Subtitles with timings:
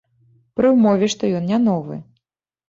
[0.59, 1.99] Пры ўмове, што ён не новы.